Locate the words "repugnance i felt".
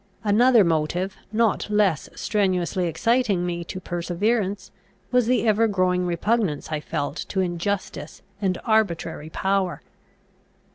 6.07-7.17